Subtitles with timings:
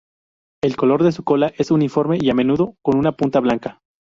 [0.63, 3.81] El color de la cola es uniforme y a menudo con una punta blanca.